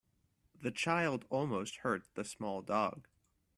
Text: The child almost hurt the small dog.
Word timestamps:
The 0.59 0.71
child 0.71 1.25
almost 1.29 1.75
hurt 1.75 2.05
the 2.15 2.23
small 2.23 2.63
dog. 2.63 3.07